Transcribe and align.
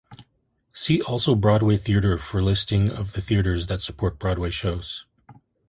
See 0.73 0.99
also 0.99 1.35
Broadway 1.35 1.77
Theatre 1.77 2.17
for 2.17 2.39
a 2.39 2.43
listing 2.43 2.89
of 2.89 3.13
the 3.13 3.21
theatres 3.21 3.67
that 3.67 3.81
support 3.83 4.17
Broadway 4.17 4.49
shows. 4.49 5.05